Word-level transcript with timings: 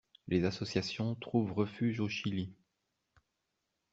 Les 0.27 0.45
associations 0.45 1.13
trouvent 1.13 1.53
refuge 1.53 1.99
au 1.99 2.09
Chili. 2.09 2.55